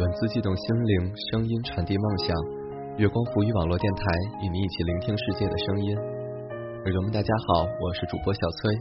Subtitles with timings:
[0.00, 2.34] 文字悸动心灵，声音传递梦想。
[2.96, 4.00] 月光浮语网络电台
[4.40, 5.94] 与你一起聆听世界的声音。
[6.88, 8.72] 耳朵们，大家好，我是主播小崔。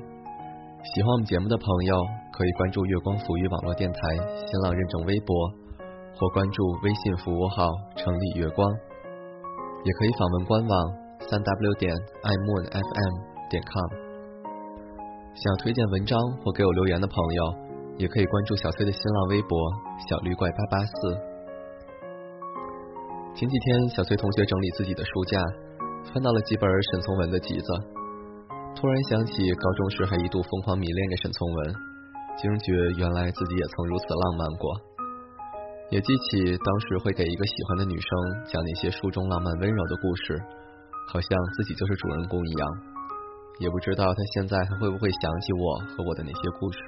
[0.95, 1.93] 喜欢我们节目的朋友，
[2.31, 3.99] 可以关注月光浮语网络电台
[4.47, 5.35] 新浪认证微博，
[6.15, 7.67] 或关注微信服务号
[7.99, 8.63] “城里月光”，
[9.83, 10.71] 也可以访问官网
[11.27, 11.91] 三 w 点
[12.23, 13.13] iMoonFM
[13.51, 13.91] 点 com。
[15.35, 17.68] 想要推荐文章或给我留言的朋友。
[17.99, 19.59] 也可以关注小崔的新浪微博
[20.07, 20.93] “小绿怪八八四”。
[23.35, 25.37] 前几天，小崔同学整理自己的书架，
[26.13, 27.67] 翻到了几本沈从文的集子，
[28.73, 31.75] 突然想起高中时还一度疯狂迷恋着沈从文，
[32.39, 34.71] 惊觉原来自己也曾如此浪漫过，
[35.91, 38.09] 也记起当时会给一个喜欢的女生
[38.47, 40.39] 讲那些书中浪漫温柔的故事，
[41.11, 42.69] 好像自己就是主人公一样，
[43.59, 46.79] 也不知道他现在还会不会想起我和我的那些故事。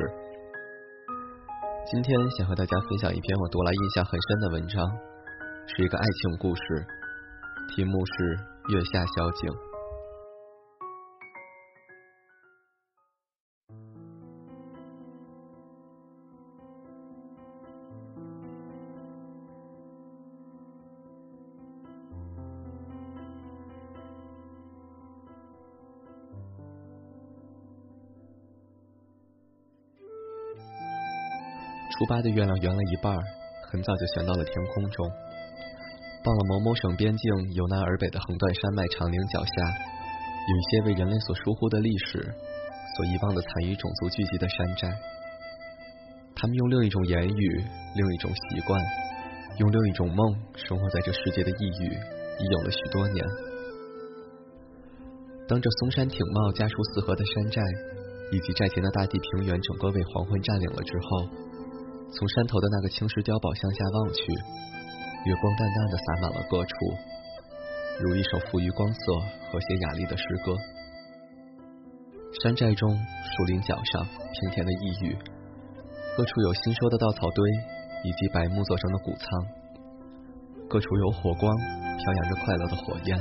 [1.84, 4.88] 今天想和大家分享一篇我读来印象很深的文章，
[5.68, 6.62] 是一个爱情故事，
[7.76, 8.14] 题目是
[8.74, 9.52] 《月下小景》。
[31.92, 33.14] 初八的月亮圆了一半，
[33.70, 35.12] 很早就悬到了天空中。
[36.24, 42.24] 到了某某省边境由南而北的横断山脉长岭脚下，有一些为人类所疏忽的历史、
[42.96, 44.90] 所遗忘的残余种族聚集的山寨。
[46.34, 47.64] 他们用另一种言语、
[47.96, 48.82] 另一种习惯、
[49.58, 51.92] 用另一种梦生活在这世界的异域，
[52.40, 53.26] 已有了许多年。
[55.48, 57.62] 当这嵩山挺茂、家书四合的山寨，
[58.32, 61.51] 以及寨前的大地平原，整个被黄昏占领了之后。
[62.12, 64.20] 从山头的那个青石碉堡向下望去，
[65.24, 66.76] 月光淡淡的洒满了各处，
[68.04, 69.00] 如一首富于光色、
[69.48, 70.52] 和谐雅丽的诗歌。
[72.44, 75.18] 山寨中、树林角上，平田的异域，
[76.18, 77.42] 各处有新收的稻草堆，
[78.04, 79.28] 以及白木做成的谷仓。
[80.68, 83.18] 各处有火光，飘扬着快乐的火焰，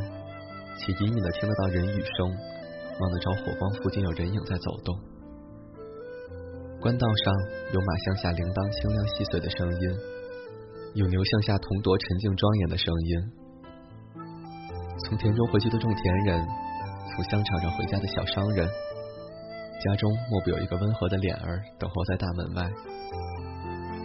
[0.78, 2.26] 且隐隐的听得到人语声，
[2.98, 4.98] 望得着火光附近有人影在走动。
[6.80, 7.34] 官道上
[7.74, 9.84] 有马向下铃铛清亮细碎的声音，
[10.94, 13.12] 有牛向下铜铎沉静庄严的声音。
[15.04, 16.40] 从田中回去的种田人，
[17.12, 22.64] 从香肠上回家的小商人，家中莫不有一个温和的脸儿等候在大门外。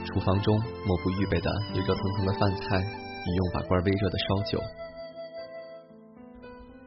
[0.03, 4.59] 厨房中莫不预备的有热腾腾的饭菜，与用把罐微热的烧酒。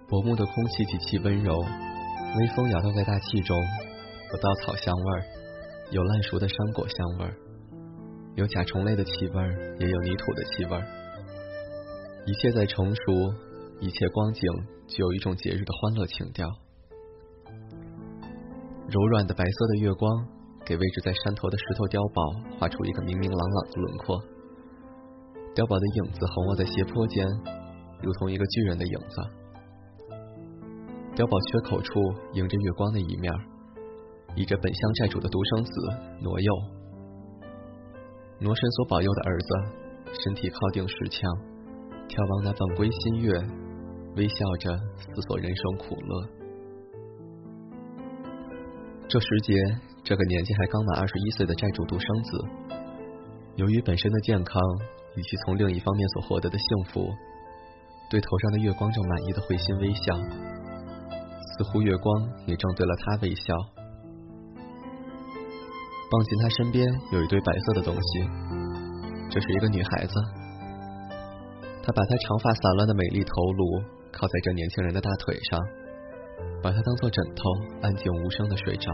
[0.07, 5.25] 薄暮的空气极其温柔，微风摇荡在大气中，有稻草香味儿。
[5.91, 7.35] 有烂熟的山果香味儿，
[8.35, 10.87] 有甲虫类的气味儿，也有泥土的气味儿。
[12.27, 13.03] 一切在成熟，
[13.81, 14.43] 一切光景
[14.87, 16.47] 具有一种节日的欢乐情调。
[18.91, 20.27] 柔软的白色的月光，
[20.67, 24.21] 给位置在山头的石头碉堡画出一个明明朗朗的轮廓。
[25.55, 27.27] 碉堡的影子横卧在斜坡间，
[28.03, 29.23] 如同一个巨人的影子。
[31.17, 31.99] 碉堡缺口处
[32.35, 33.33] 迎着月光的一面。
[34.39, 35.73] 倚着本乡寨主的独生子
[36.23, 36.53] 挪佑，
[38.39, 39.49] 挪神所保佑的儿子，
[40.15, 41.29] 身体靠定石墙，
[42.07, 43.35] 眺望那本归新月，
[44.15, 46.29] 微笑着思索人生苦乐。
[49.09, 49.53] 这时节，
[50.05, 52.39] 这个年纪还刚满二十一岁的寨主独生子，
[53.57, 54.63] 由于本身的健康
[55.17, 57.11] 以及从另一方面所获得的幸福，
[58.09, 60.15] 对头上的月光正满意的会心微笑，
[61.59, 63.78] 似乎月光也正对了他微笑。
[66.11, 68.01] 望进他身边有一堆白色的东西，
[69.31, 70.15] 这是一个女孩子。
[71.83, 75.61] 她把她长发散乱的美丽头颅靠在这年轻人的大腿上，
[76.63, 77.43] 把她当做枕头，
[77.83, 78.91] 安静无声的睡着。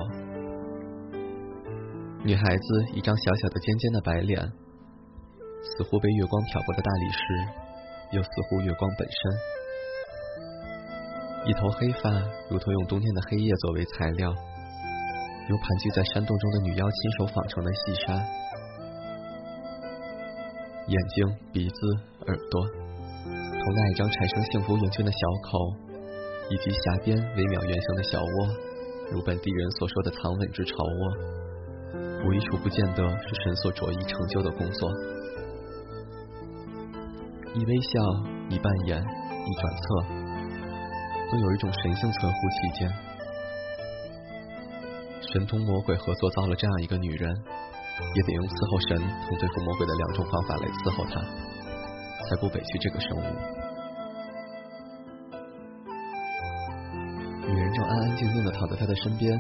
[2.25, 4.41] 女孩子一张小小的尖尖的白脸，
[5.63, 7.19] 似乎被月光漂过的大理石，
[8.17, 9.33] 又似乎月光本身。
[11.47, 12.11] 一头黑发，
[12.51, 14.35] 如同用冬天的黑夜作为材料。
[15.49, 18.15] 由盘踞在山洞中的女妖亲手纺成的细纱，
[20.87, 21.77] 眼睛、鼻子、
[22.27, 25.59] 耳朵，同那一张产生幸福圆圈的小口，
[26.49, 28.49] 以及峡边微渺圆形的小窝，
[29.13, 31.13] 如本地人所说的藏稳之巢窝，
[32.25, 34.91] 无一处不见得是神所着意成就的工作。
[37.53, 38.01] 一微笑，
[38.49, 39.85] 一扮演，一转侧，
[41.31, 43.04] 都有一种神性存乎其间。
[45.35, 47.29] 神同魔鬼合作造了这样一个女人，
[48.15, 48.95] 也得用伺候神
[49.27, 51.19] 同对付魔鬼的两种方法来伺候她，
[52.31, 53.27] 才不委屈这个生物。
[57.51, 59.37] 女人正安安静静的躺在他的身边，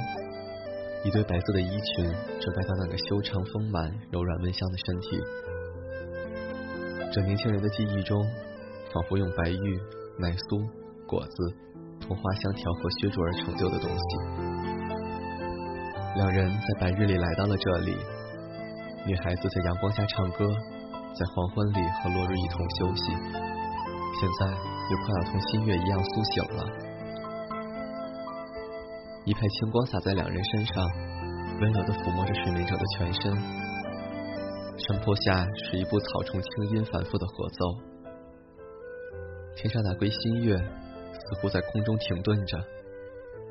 [1.04, 2.10] 一对白色的衣裙
[2.42, 5.22] 遮盖她那个修长丰满、柔软温香的身体。
[7.14, 8.20] 这年轻人的记忆中，
[8.90, 9.78] 仿佛用白玉、
[10.18, 10.58] 奶酥、
[11.06, 11.54] 果子
[12.02, 14.43] 同花香调和削铸而成就的东西。
[16.14, 17.96] 两人在白日里来到了这里，
[19.04, 20.46] 女孩子在阳光下唱歌，
[21.12, 23.12] 在黄昏里和落日一同休息。
[24.20, 26.64] 现在又快要同新月一样苏醒了。
[29.24, 30.88] 一派清光洒在两人身上，
[31.60, 33.36] 温柔地抚摸着睡眠者的全身。
[34.78, 37.64] 山坡下是一部草虫轻音反复的合奏，
[39.56, 42.56] 天上那归新月似乎在空中停顿着，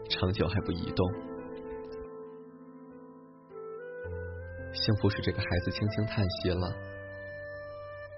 [0.09, 1.32] 长久还不移动。
[4.83, 6.67] 幸福使这个孩子轻轻叹息了，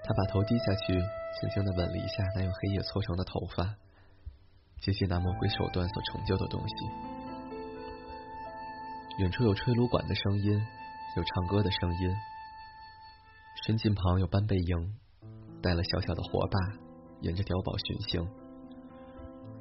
[0.02, 0.94] 他把头低下去，
[1.38, 3.76] 轻轻的吻了一下那用黑夜搓成的头发，
[4.80, 6.74] 接近那魔鬼手段所成就的东西。
[9.18, 10.60] 远处有吹芦管的声音，
[11.16, 12.12] 有唱歌的声音。
[13.64, 14.96] 身近旁有班贝营，
[15.62, 16.58] 带了小小的火把，
[17.20, 18.28] 沿着碉堡巡行，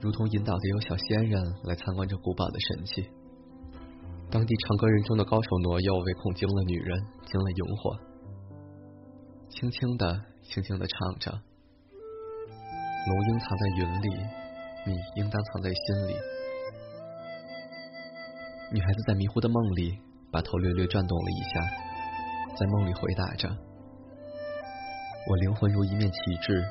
[0.02, 3.12] 如同引导的有小仙人来参观这古堡的神器。
[4.32, 7.98] 当地唱歌人中的高手挪右，唯恐惊了女人，惊了萤火，
[9.50, 11.32] 轻轻的，轻轻的唱着
[13.08, 14.10] ：“龙应藏在云里，
[14.88, 16.18] 你应当藏在心里。”
[18.74, 20.00] 女孩子在迷糊的梦里，
[20.32, 21.62] 把头略略转动了一下，
[22.58, 23.48] 在梦里回答着
[25.30, 26.66] ：“我灵魂如一面旗帜，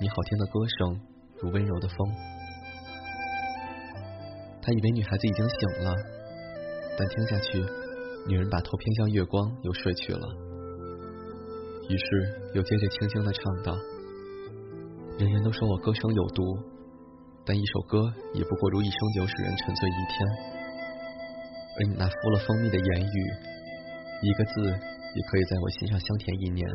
[0.00, 1.00] 你好听的歌声
[1.42, 2.14] 如温柔的风。”
[4.62, 5.92] 他以为女孩子已经醒了，
[6.98, 7.64] 但听下去，
[8.26, 10.26] 女人把头偏向月光，又睡去了。
[11.88, 12.06] 于是
[12.54, 13.76] 又接着轻轻的唱道
[15.16, 16.42] ：“人人都说我歌声有毒，
[17.46, 20.28] 但一首歌也不过如一升酒，使人沉醉一天。”
[21.78, 23.32] 而你那敷了蜂蜜的言语，
[24.22, 26.68] 一个字也可以在我心上香甜一年。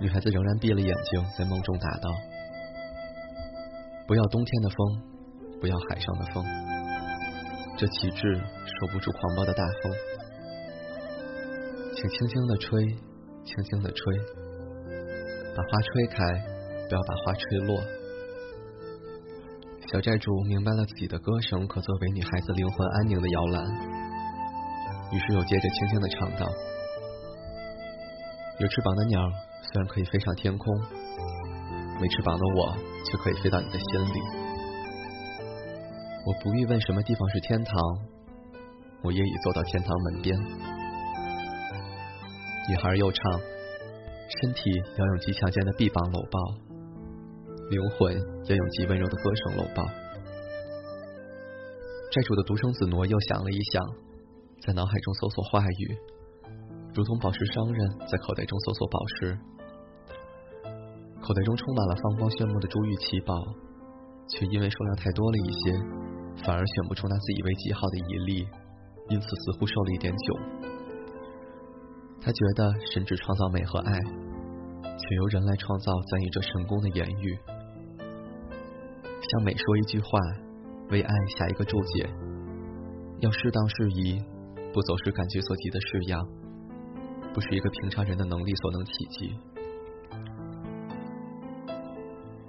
[0.00, 2.10] 女孩子仍然闭了眼睛，在梦中答道
[4.08, 5.02] ：“不要冬天的风，
[5.60, 6.44] 不要海上的风，
[7.78, 9.92] 这旗帜守不住狂暴的大风。
[11.94, 12.84] 请轻轻的吹，
[13.44, 14.18] 轻轻的吹，
[15.54, 16.16] 把花吹开，
[16.88, 17.80] 不要把花吹落。”
[19.92, 23.64] 小寨主明白了自己的歌声可作为女孩子灵魂安宁的摇篮，
[25.12, 26.48] 于是又接着轻轻的唱道
[28.58, 29.20] ：“有翅膀的鸟
[29.62, 30.80] 虽然可以飞上天空，
[32.00, 34.37] 没翅膀的我却可以飞到你的心里。
[36.28, 37.74] 我不必问什么地方是天堂，
[39.02, 40.36] 我也已走到天堂门边。”
[42.68, 43.40] 女孩又唱
[44.42, 46.38] ：“身体要用极强健的臂膀搂抱。”
[47.72, 48.14] 灵魂
[48.44, 49.86] 要用极温柔的歌声搂抱。
[52.12, 53.82] 寨主的独生子挪又想了一想，
[54.60, 55.96] 在脑海中搜索话语，
[56.94, 59.38] 如同宝石商人在口袋中搜索宝石。
[61.22, 63.34] 口袋中充满了放光炫目的珠玉奇宝，
[64.28, 65.72] 却因为数量太多了一些，
[66.44, 68.48] 反而选不出那自以为极好的一粒，
[69.10, 70.40] 因此似乎受了一点窘。
[72.20, 73.92] 他觉得神只创造美和爱，
[74.82, 77.38] 却由人来创造赞誉这神功的言语。
[79.20, 80.18] 向美说一句话，
[80.90, 82.08] 为爱下一个注解，
[83.20, 84.22] 要适当适宜，
[84.72, 86.26] 不走失感觉所及的式样，
[87.34, 89.36] 不是一个平常人的能力所能企及。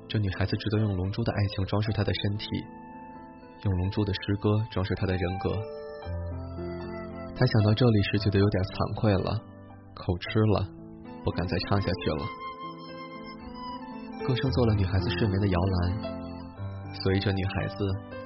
[0.08, 2.48] 这女孩子值得用龙珠的爱情装饰她的身体，
[3.63, 5.51] 用龙珠的诗歌装饰她的人格。
[7.35, 9.39] 她想到这里时，觉得有点惭愧了，
[9.93, 10.67] 口吃了，
[11.23, 12.25] 不敢再唱下去了。
[14.27, 16.19] 歌声做了女孩子睡眠的摇篮。
[17.03, 17.75] 所以，这女孩子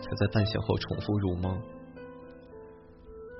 [0.01, 1.61] 才在半醒后重复入梦。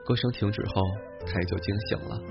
[0.05, 0.81] 歌声停止后，
[1.25, 2.21] 她也就惊醒了。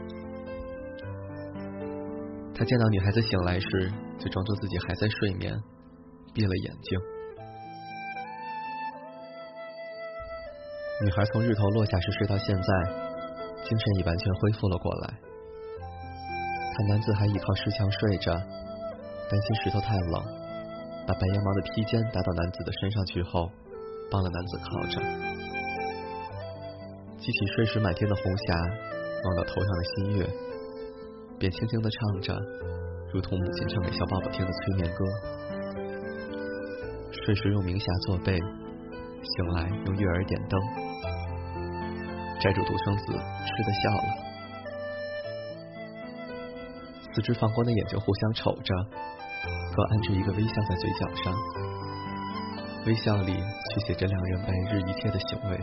[2.55, 5.59] 他见到女孩子醒来时，就装作自己还在睡眠，
[6.35, 7.01] 闭了眼睛。
[11.03, 12.69] 女孩从日头落下时睡到现在，
[13.65, 15.19] 精神已完全恢复了过来。
[16.77, 20.23] 看男子还倚靠石墙睡着，担心石头太冷。
[21.05, 23.51] 把白羊毛的披肩搭到男子的身上去后，
[24.13, 25.03] 帮了男子靠着。
[27.19, 28.55] 记起睡时满天的红霞，
[29.25, 30.31] 望到头上的新月，
[31.37, 32.39] 便轻轻的唱着，
[33.13, 35.05] 如同母亲唱给小宝宝听的催眠歌。
[37.11, 40.92] 睡时用明霞作被，醒来用月儿点灯。
[42.43, 44.03] 债主独生子吃的笑了，
[47.15, 48.75] 四只放光的眼睛互相瞅着，
[49.77, 51.33] 各按着一个微笑在嘴角上，
[52.85, 53.33] 微笑里
[53.71, 55.61] 却写着两人白日一切的行为。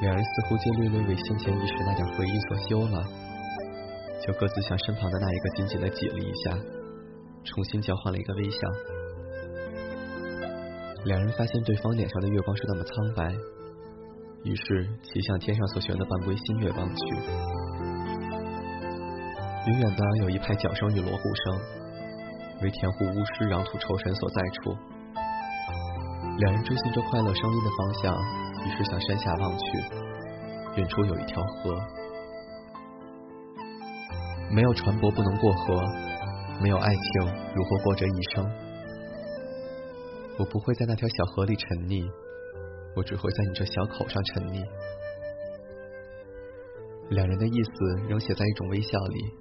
[0.00, 3.04] 两人似乎皆略略为先前一时那点回忆所羞了，
[4.26, 6.58] 就各自向身旁的那一个紧紧的挤了一下，
[7.44, 8.58] 重新交换了一个微笑。
[11.04, 13.32] 两人发现对方脸上的月光是那么苍白，
[14.44, 17.04] 于是齐向天上所悬的半归新月望去。
[19.66, 21.60] 远远的有一派脚声与锣鼓声，
[22.62, 24.76] 为田户巫师壤土酬神所在处。
[26.38, 28.48] 两人追寻着快乐声音的方向。
[28.58, 29.64] 于是向山下望去，
[30.76, 31.78] 远处有一条河，
[34.50, 35.80] 没有船舶不能过河，
[36.60, 37.02] 没有爱情
[37.54, 38.44] 如何过这一生？
[40.40, 42.04] 我不会在那条小河里沉溺，
[42.96, 44.64] 我只会在你这小口上沉溺。
[47.10, 49.32] 两人的意思仍写在一种微笑里，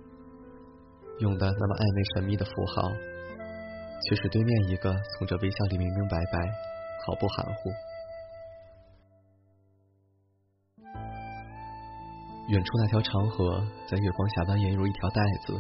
[1.20, 2.90] 用的那么暧昧神秘的符号，
[4.08, 6.40] 却使对面一个从这微笑里明明白白，
[7.06, 7.70] 毫不含糊。
[12.48, 15.60] 远处那条长河在月光下蜿蜒如一条带子，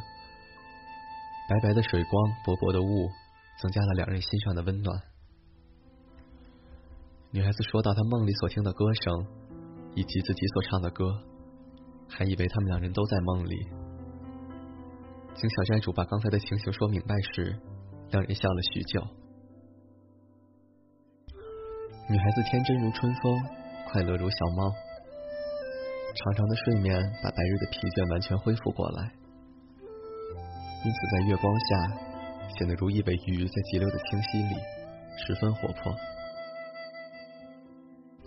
[1.50, 3.10] 白白的水光，薄薄的雾，
[3.60, 4.98] 增加了两人心上的温暖。
[7.38, 9.27] 女孩子说到她梦里所听的歌声，
[9.94, 11.06] 以及自己所唱的歌，
[12.10, 13.56] 还以为他们两人都在梦里。
[15.36, 17.56] 经小寨主把刚才的情形说明白时，
[18.10, 19.06] 两人笑了许久。
[22.10, 23.39] 女孩子天真如春风，
[23.91, 24.74] 快乐如小猫。
[26.15, 29.12] 长长的睡眠把白日的疲倦完全恢复过来，
[30.84, 31.67] 因此在月光下
[32.58, 34.56] 显得如一尾鱼在急流的清溪里，
[35.24, 35.94] 十分活泼。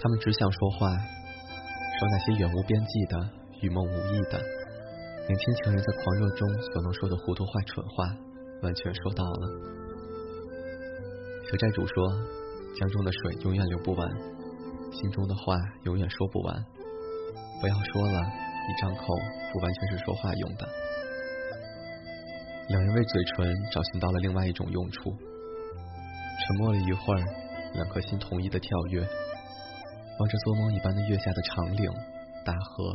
[0.02, 3.30] 他们只想说话，说那些远无边际的、
[3.60, 4.40] 与梦无异的，
[5.28, 8.06] 年轻情人在狂热中所能说的糊涂话、蠢话，
[8.62, 9.48] 完全说到了。
[11.50, 12.08] 小寨主说
[12.80, 14.08] ：“江中的水永远流不完，
[14.90, 15.54] 心中的话
[15.84, 16.64] 永远说不完。”
[17.60, 19.04] 不要说了，一张口
[19.52, 20.66] 不完全是说话用的。
[22.70, 25.10] 两人为嘴唇找寻到了另外一种用处。
[25.10, 27.22] 沉默了一会儿，
[27.74, 29.06] 两颗心同意的跳跃，
[30.20, 31.90] 望着做梦一般的月下的长岭、
[32.44, 32.92] 大河、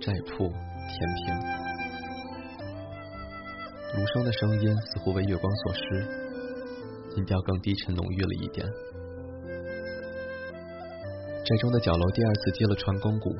[0.00, 1.36] 寨铺、田平。
[3.94, 5.82] 芦笙的声音似乎为月光所失，
[7.18, 8.66] 音调更低沉浓郁了一点。
[11.44, 13.36] 寨中的角楼第二次接了传宫鼓。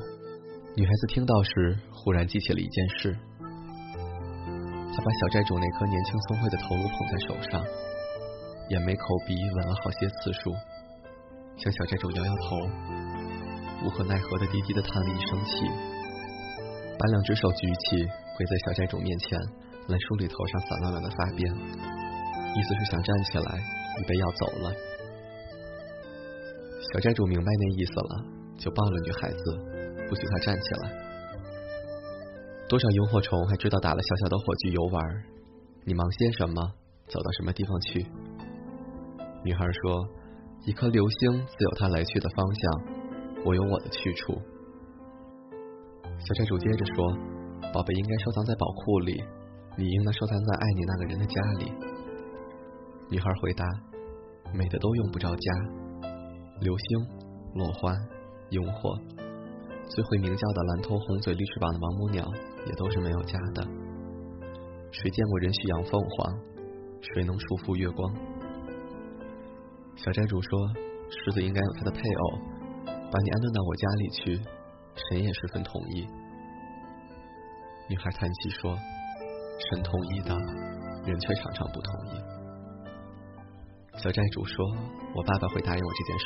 [0.75, 3.17] 女孩子听到时，忽然记起了一件事。
[4.93, 7.65] 她把小寨主那颗年轻聪慧的头颅捧在手上，
[8.69, 10.53] 眼眉口鼻吻了好些次数，
[11.57, 12.55] 向小寨主摇摇头，
[13.85, 15.65] 无可奈何的低低的叹了一声气，
[16.97, 18.05] 把两只手举起，
[18.37, 19.39] 跪在小寨主面前，
[19.87, 21.55] 来梳理头上散乱乱的发辫，
[22.55, 23.59] 意思是想站起来，
[23.99, 24.73] 预备要走了。
[26.93, 28.25] 小寨主明白那意思了，
[28.57, 29.43] 就抱了女孩子。
[30.09, 30.89] 不许她站起来！
[32.69, 35.03] 多少萤火虫还知道打了小小的火炬游玩？
[35.83, 36.71] 你忙些什么？
[37.07, 38.05] 走到什么地方去？
[39.43, 40.07] 女孩说
[40.65, 42.96] ：“一颗流星自有它来去的方向，
[43.47, 44.33] 我有我的去处。”
[46.19, 47.17] 小债主接着说
[47.73, 49.23] ：“宝贝应该收藏在宝库里，
[49.77, 51.71] 你应当收藏在爱你那个人的家里。”
[53.09, 53.63] 女孩回答
[54.53, 55.53] ：“美的都用不着家，
[56.59, 57.07] 流星、
[57.55, 57.93] 落花、
[58.49, 58.99] 萤火。”
[59.87, 62.25] 最会鸣叫的蓝头红嘴绿翅膀的王母鸟，
[62.65, 63.65] 也都是没有家的。
[64.91, 66.37] 谁见过人去养凤凰？
[66.99, 68.13] 谁能束缚月光？
[69.95, 70.59] 小寨主说
[71.07, 72.39] ：“狮子应该有它的配偶，
[73.11, 74.41] 把你安顿到我家里去。”
[74.97, 76.07] 神也十分同意。
[77.87, 78.75] 女孩叹气说
[79.69, 80.35] ：“神同意的，
[81.05, 82.19] 人却常常不同意。”
[84.01, 84.65] 小寨主说
[85.13, 86.25] ：“我爸爸会答应我这件事，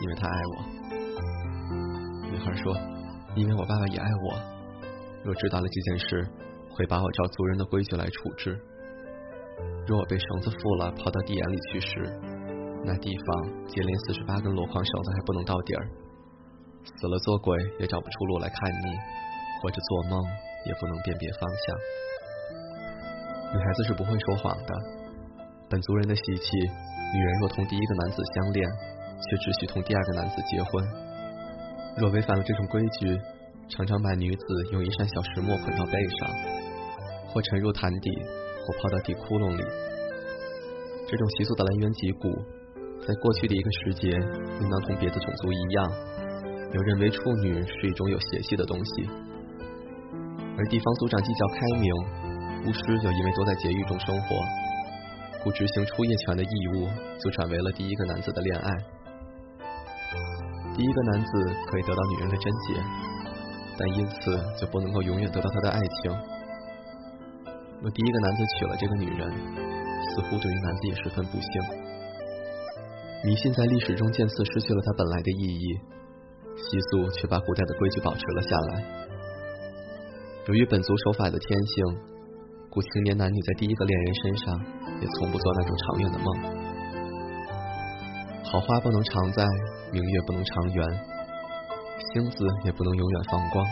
[0.00, 0.54] 因为他爱我。”
[2.32, 2.74] 女孩说
[3.36, 4.40] ：“因为我爸爸也爱我，
[5.22, 6.26] 若知道了这件事，
[6.70, 8.58] 会把我照族人的规矩来处置。
[9.86, 12.18] 若我被绳子缚了，抛到地眼里去时，
[12.84, 15.88] 那地方接连四十八根箩筐绳子还不能到底儿，
[16.96, 18.96] 死了做鬼也找不出路来看你，
[19.62, 20.22] 或者做梦
[20.66, 21.76] 也不能辨别方向。
[23.52, 24.74] 女孩子是不会说谎的。
[25.68, 30.84] 本族人的习气，女人若同第一个男子相恋，却只许同第二个男子结婚。”
[31.98, 33.20] 若违反了这种规矩，
[33.68, 36.30] 常常把女子用一扇小石磨捆到背上，
[37.28, 38.10] 或沉入潭底，
[38.66, 39.62] 或抛到地窟窿里。
[41.08, 42.28] 这种习俗的来源极古，
[43.06, 45.90] 在过去的一个时节，应当同别的种族一样，
[46.72, 49.08] 有认为处女是一种有邪气的东西，
[50.56, 51.92] 而地方族长既较开明，
[52.66, 54.36] 巫师又因为都在监狱中生活，
[55.42, 56.88] 故执行出夜权的义务
[57.18, 58.70] 就转为了第一个男子的恋爱。
[60.76, 61.30] 第一个男子
[61.70, 62.74] 可以得到女人的贞洁，
[63.78, 66.12] 但因此就不能够永远得到她的爱情。
[67.80, 69.30] 若第一个男子娶了这个女人，
[70.10, 71.89] 似乎对于男子也十分不幸。
[73.22, 75.78] 迷信在历史中渐次失去了它本来的意义，
[76.56, 78.82] 习俗却把古代的规矩保持了下来。
[80.48, 81.84] 由于本族守法的天性，
[82.70, 84.58] 古青年男女在第一个恋人身上
[85.02, 86.26] 也从不做那种长远的梦。
[88.42, 89.44] 好花不能常在，
[89.92, 90.86] 明月不能长圆，
[92.14, 93.66] 星子也不能永远放光。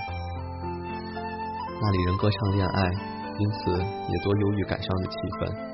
[1.80, 2.84] 那里人歌唱恋爱，
[3.38, 5.67] 因此也多忧郁感伤的气氛。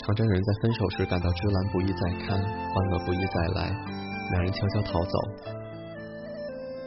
[0.00, 3.68] 常真人在分手时感到芝兰不易再看，欢乐不易再来，
[4.32, 5.18] 两人悄悄逃走。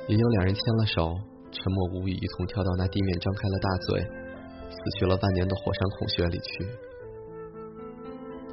[0.08, 1.14] 也有两人牵了手，
[1.52, 6.66] 沉默无语，一同跳到那地面张开了大嘴、死去了万年的火山孔穴里去。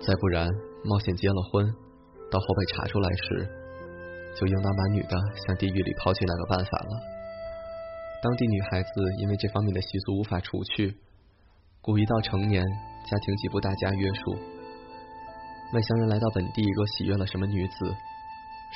[0.06, 0.46] 再不然，
[0.84, 1.66] 冒险结了婚，
[2.30, 3.48] 到后被查出来时，
[4.36, 7.00] 就应当把女的向地狱里抛去那个办法了。
[8.22, 8.90] 当地女孩子
[9.20, 10.94] 因为这方面的习俗无法除去，
[11.80, 12.62] 故一到成年。
[13.10, 14.30] 家庭几不大家约束，
[15.72, 17.74] 外乡人来到本地，若喜悦了什么女子，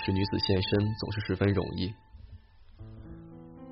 [0.04, 1.94] 使女子现身总是十分容易。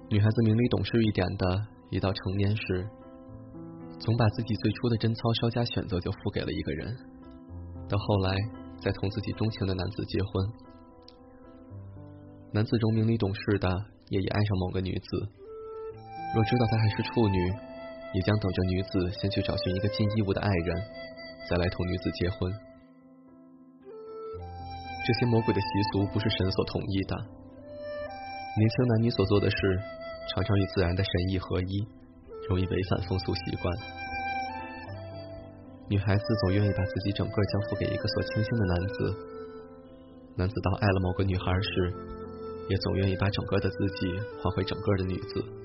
[0.09, 2.88] 女孩子明理懂事一点的，一到成年时，
[3.99, 6.97] 总把自己最初的贞操稍加选择就付给了一个人，
[7.88, 8.37] 到后来
[8.81, 10.31] 再同自己钟情的男子结婚。
[12.52, 13.69] 男子中明理懂事的，
[14.11, 15.28] 也已爱上某个女子，
[16.37, 17.52] 若知道她还是处女。
[18.12, 20.83] 也将等着女子先去找寻一个尽义务的爱人，
[21.49, 22.52] 再来同女子结婚。
[25.07, 27.16] 这些魔鬼的习俗不是神所同意的。
[27.16, 29.57] 年轻男女所做的事，
[30.35, 31.87] 常常与自然的神意合一，
[32.48, 33.75] 容易违反风俗习惯。
[35.88, 39.16] 女孩子总愿意把自己整个交付给一个所倾心的男子，
[40.37, 41.94] 男子到爱了某个女孩时，
[42.68, 45.62] 也总愿意把整个的自己还回整个的女子。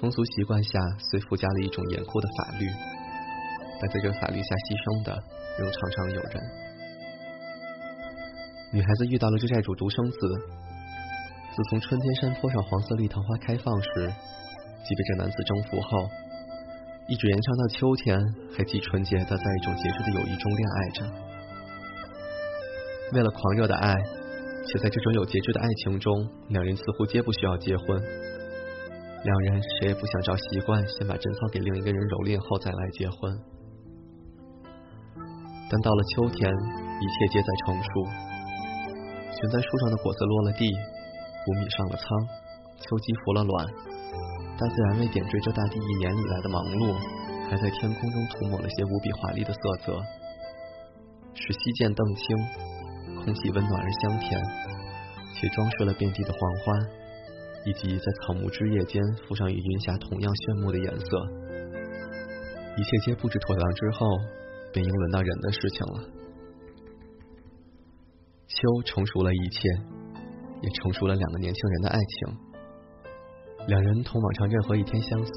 [0.00, 0.78] 风俗习惯下，
[1.10, 2.68] 虽附加了一种严酷的法律，
[3.80, 5.16] 但在这法律下牺牲的，
[5.58, 6.42] 仍常常有人。
[8.72, 10.18] 女孩子遇到了这债主独生子，
[11.54, 14.12] 自从春天山坡上黄色绿藤花开放时，
[14.84, 16.10] 即被这男子征服后，
[17.08, 18.18] 一直延长到秋天，
[18.56, 21.06] 还既纯洁的在一种节制的友谊中恋爱着。
[23.12, 23.94] 为了狂热的爱，
[24.66, 28.02] 且在这种有节制的爱情中，两人似乎皆不需要结婚。
[29.24, 33.32] 两人谁也不想照习惯先把贞操给另一个人蹂躏后再来结婚，
[35.72, 37.88] 但到了秋天，一切皆在成熟。
[39.32, 42.04] 悬在树上的果子落了地，谷米上了仓，
[42.84, 43.64] 秋鸡孵了卵，
[44.60, 46.92] 大自然为点缀这大地一年以来的忙碌，
[47.48, 50.04] 还在天空中涂抹了些无比华丽的色泽，
[51.32, 54.36] 使溪涧澄清，空气温暖而香甜，
[55.32, 56.76] 且装饰了遍地的黄花。
[57.66, 61.06] 以及在草木枝叶间附上与云霞同样炫目的颜色，
[62.76, 64.06] 一切皆布置妥当之后，
[64.72, 66.04] 便应轮到人的事情了。
[68.46, 69.68] 秋成熟了一切，
[70.60, 72.36] 也成熟了两个年轻人的爱情。
[73.66, 75.32] 两人同往常任何一天相似，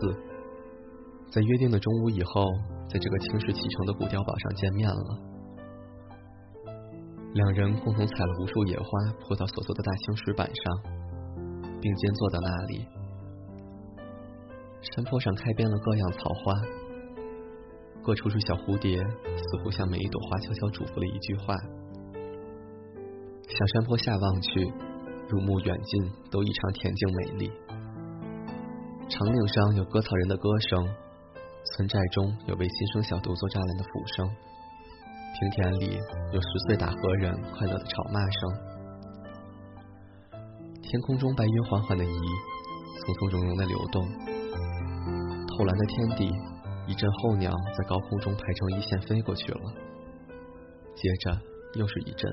[1.32, 2.44] 在约定的中午以后，
[2.90, 5.20] 在这个青石砌成的古碉堡上见面了。
[7.34, 10.97] 两人共同采了无数野花，铺到所坐的大青石板上。
[11.82, 12.88] 并肩坐在那里，
[14.82, 16.54] 山坡上开遍了各样草花，
[18.04, 21.56] 各处处小蝴蝶似乎向每一朵花悄悄嘱咐了一句话。
[23.48, 24.74] 向山坡下望去，
[25.30, 27.52] 入目远近都异常恬静美丽。
[29.10, 30.86] 长岭上有割草人的歌声，
[31.64, 34.30] 村寨中有为新生小犊做栅栏的抚声，
[35.40, 35.98] 平田里
[36.34, 38.77] 有十岁打禾人快乐的吵骂声。
[40.90, 42.22] 天空中白云缓缓的移，
[43.02, 44.08] 从从容容的流动。
[44.08, 46.32] 透蓝的天地，
[46.88, 49.60] 一阵候鸟在高空中排成一线飞过去了。
[50.96, 51.38] 接着
[51.74, 52.32] 又是一阵。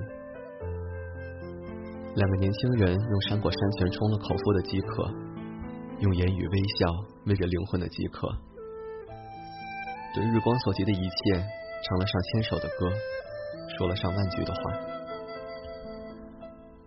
[2.15, 5.11] 两个年轻人用山果山泉冲了口腹的饥渴，
[5.99, 6.87] 用言语微笑
[7.27, 8.29] 喂着灵魂的饥渴。
[10.15, 12.89] 对日光所及的一切，唱了上千首的歌，
[13.77, 14.94] 说了上万句的话。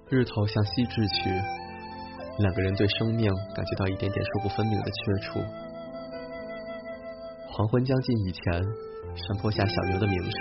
[0.09, 1.29] 日头向西掷去，
[2.39, 5.39] 两个人对生命感觉到一点点说不分明的缺处。
[7.49, 8.63] 黄昏将近以前，
[9.15, 10.31] 山坡下小牛的鸣声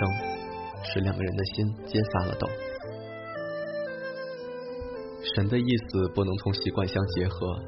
[0.85, 2.47] 使两个人的心皆发了抖。
[5.35, 7.59] 神的意思不能同习惯相结合，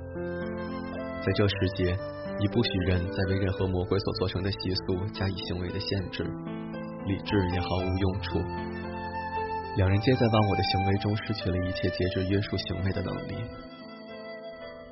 [1.21, 1.97] 在这时节，
[2.39, 4.57] 已不许人再为任何魔鬼所做成的习
[4.88, 6.23] 俗加以行为的限制，
[7.05, 8.39] 理智也毫无用处。
[9.80, 13.36] 两人皆在忘我的行为中失去了一切节制约束行为的能力，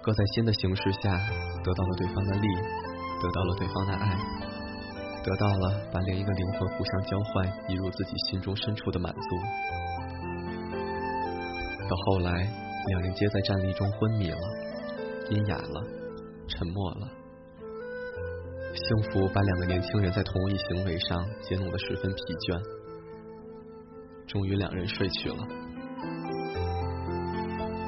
[0.02, 1.12] 各在新的形式下
[1.62, 2.48] 得到了对方的利，
[3.22, 4.18] 得到了对方的爱，
[5.26, 9.20] 得到了把另一个灵魂互相交换移入自己心中深处的满足。
[11.90, 12.32] 到后来，
[12.88, 14.40] 两人皆在战栗中昏迷了，
[15.32, 15.84] 阴哑了，
[16.48, 17.10] 沉默了。
[18.74, 22.62] 幸福把两个年轻人在同一行为上激弄得十分疲倦，
[24.28, 25.38] 终于两人睡去了。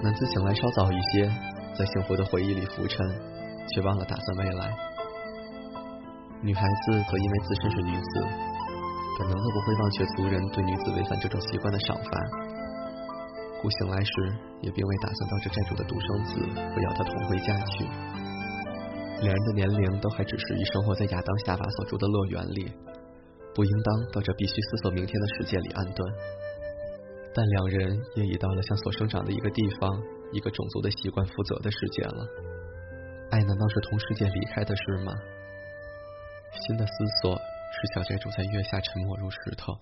[0.01, 1.29] 男子醒来稍早一些，
[1.77, 3.05] 在幸福的回忆里浮沉，
[3.75, 4.73] 却忘了打算未来。
[6.41, 8.21] 女孩子则因为自身是女子，
[9.19, 12.11] 本能的不会忘却族人对女子违反这种习惯的赏罚。
[13.61, 14.11] 故醒来时，
[14.61, 16.39] 也并未打算当这债主的独生子
[16.73, 17.83] 会要他同回家去。
[19.21, 22.71] 两人的年龄都还只是以生活在亚当夏娃所住的乐园里，
[23.53, 26.13] 不应当到这必须思索明天的世界里安顿。
[27.33, 32.27] 但两人也已到了向所生长的一个地方、一个种族的习惯负责的世界了。
[33.31, 35.13] 爱难道是同世界离开的事吗？
[36.51, 39.77] 新的思索使小债主在月下沉默如石头。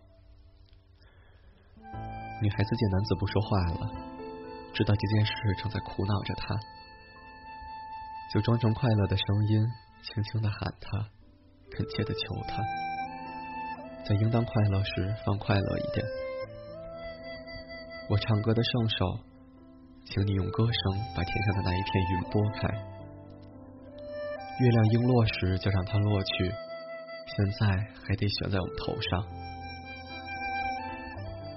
[2.42, 3.90] 女孩子见男子不说话了，
[4.74, 5.32] 知道这件事
[5.64, 6.56] 正在苦恼着他，
[8.34, 9.66] 就装成快乐的声音，
[10.04, 11.10] 轻轻的喊他，
[11.72, 12.62] 恳切的求他，
[14.08, 16.06] 在应当快乐时放快乐一点。
[18.10, 19.20] 我唱歌的圣手，
[20.06, 20.74] 请你用歌声
[21.14, 22.70] 把天上的那一片云拨开。
[24.60, 27.68] 月亮应落时就让它落去，现在
[28.08, 29.26] 还得悬在我们头上。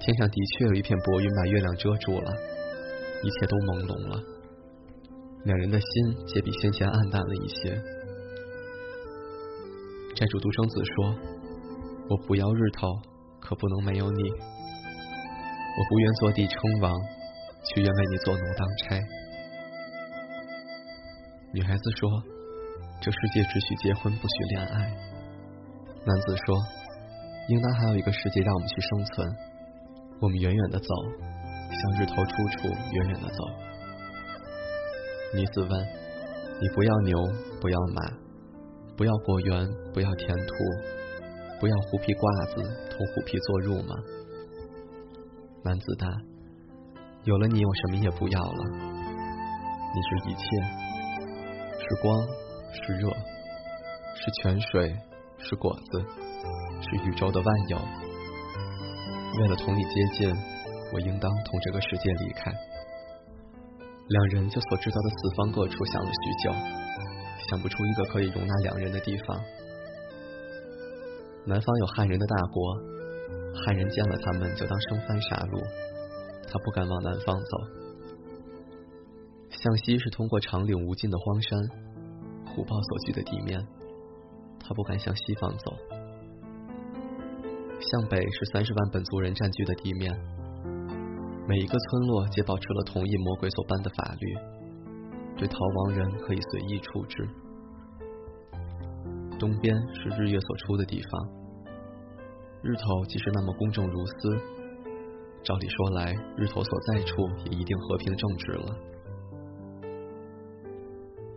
[0.01, 2.31] 天上的确有一片薄云把月亮遮住了，
[3.23, 4.21] 一切都朦胧了。
[5.45, 5.87] 两人的心
[6.27, 7.81] 皆比先前暗淡了一些。
[10.15, 11.15] 债主独生子说
[12.11, 12.99] ：“我不要日头，
[13.39, 14.29] 可不能没有你。
[14.29, 16.91] 我不愿坐地称王，
[17.63, 18.99] 却愿为你做奴当差。”
[21.55, 22.09] 女孩子说
[22.99, 24.91] ：“这世界只许结婚，不许恋爱。”
[26.03, 26.57] 男子说
[27.47, 29.33] ：“应当还有一个世界让我们去生存。”
[30.19, 30.85] 我们远远的走，
[31.71, 33.37] 向日头出处远远的走。
[35.33, 35.79] 女子问
[36.59, 37.17] ：“你不要牛，
[37.61, 38.01] 不要马，
[38.97, 40.53] 不要果园，不要田土，
[41.61, 42.55] 不要狐皮褂子
[42.89, 43.93] 同狐皮做褥吗？”
[45.63, 46.09] 男子答
[47.23, 48.65] ：“有了你，我什么也不要了。
[49.93, 50.43] 你是一切，
[51.77, 52.17] 是光，
[52.73, 53.13] 是热，
[54.17, 54.89] 是泉水，
[55.37, 56.01] 是果子，
[56.81, 57.77] 是宇宙的万有。”
[59.37, 60.35] 为了同你接近，
[60.91, 62.51] 我应当同这个世界离开。
[64.07, 66.51] 两人就所知道的四方各处想了许久，
[67.49, 69.39] 想不出一个可以容纳两人的地方。
[71.43, 72.75] 南方有汉人的大国，
[73.65, 75.59] 汉人见了他们就当生番杀戮，
[76.47, 77.57] 他不敢往南方走。
[79.49, 81.59] 向西是通过长岭无尽的荒山、
[82.45, 83.59] 虎豹所居的地面，
[84.59, 85.75] 他不敢向西方走。
[87.79, 90.13] 向北是三十万本族人占据的地面，
[91.47, 94.35] 每一个村落皆保持了同一魔鬼所颁的法律，
[95.37, 97.27] 对逃亡人可以随意处置。
[99.41, 101.29] 东边是日月所出的地方，
[102.61, 104.13] 日头即是那么公正如斯，
[105.41, 108.75] 照理说来，日头所在处也一定和平正直了。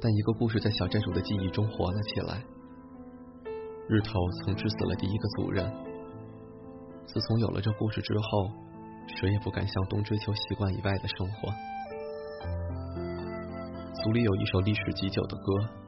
[0.02, 2.44] 但一个故事在小寨主的记忆中活了起来，
[3.88, 5.72] 日头曾致死了第一个族人。
[7.06, 8.50] 自从有了这故事之后，
[9.16, 11.48] 谁也不敢向东追求习惯以外的生活。
[14.02, 15.83] 族里有一首历史极久的歌，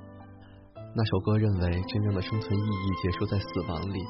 [0.99, 4.03] 那首歌认为真正的生存意义结束在死亡里。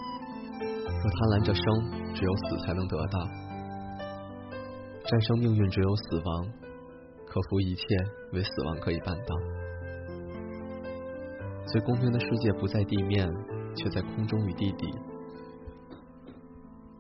[0.86, 3.18] 若贪婪着生，只有死才能得到；
[5.04, 6.46] 战胜命运，只有死亡；
[7.26, 7.82] 克服一切，
[8.34, 9.34] 唯死亡可以办到。
[11.66, 13.28] 最公平的世界不在地面，
[13.74, 14.86] 却在空中与地底。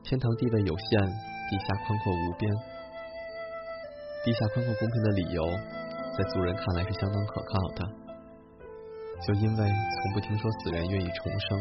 [0.02, 2.52] 天堂地位有限，地下宽阔无边。
[4.24, 5.46] 地下宽阔公平的理由，
[6.18, 7.86] 在族人看来是相当可靠的，
[9.24, 11.58] 就因为从不听说死人愿意重生，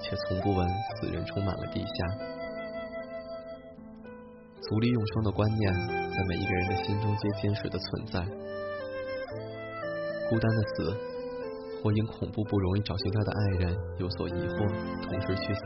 [0.00, 1.86] 且从不闻死人充满了地下。
[4.60, 8.20] 族里永生的观念，在每一个人的心中皆坚实的存在。
[10.30, 10.96] 孤单的死，
[11.82, 14.68] 或因恐怖不容易找寻他的爱人有所疑惑，
[15.02, 15.60] 同时去死。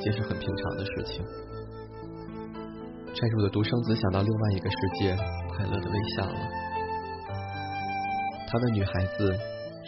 [0.00, 1.24] 皆是很平常的事情。
[3.14, 5.16] 债主的独生子想到另外一个世界，
[5.48, 6.34] 快乐的微笑了。
[8.48, 9.38] 他问女孩子，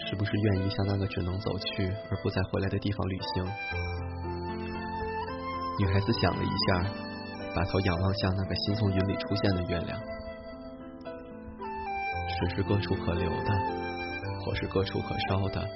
[0.09, 3.45] 是不是愿意向那个只能走去而不再回来的地方旅行？
[5.79, 6.90] 女孩子想了一下，
[7.55, 10.01] 把头仰望向那个新从云里出现的月亮。
[12.38, 13.53] 水是各处可流的，
[14.40, 15.66] 火是各处可烧的，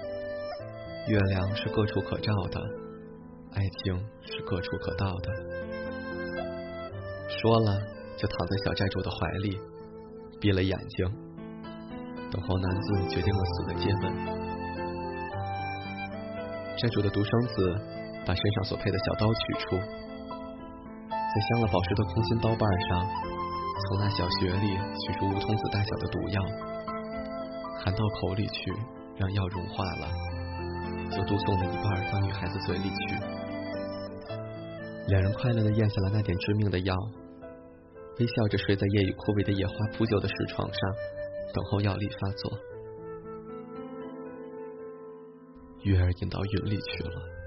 [1.08, 2.60] 月亮是各处可照的，
[3.52, 5.32] 爱情是各处可到的。
[7.28, 7.80] 说了，
[8.16, 9.58] 就躺在小寨主的怀里，
[10.40, 11.06] 闭了眼睛，
[12.30, 14.14] 等候男子决定了死的接吻。
[16.78, 17.74] 债主的独生子
[18.24, 23.06] 把身上所配的小刀取出，在镶了宝石的空心刀把上。
[23.88, 26.42] 从那小穴里取出梧桐子大小的毒药，
[27.82, 28.70] 含到口里去，
[29.16, 30.06] 让药融化了，
[31.10, 33.16] 就渡送了一半到女孩子嘴里去。
[35.08, 36.94] 两人快乐的咽下了那点致命的药，
[38.18, 40.80] 微笑着睡在夜雨枯萎的野花铺就的石床上，
[41.52, 42.58] 等候药力发作。
[45.82, 47.39] 月儿引到云里去了。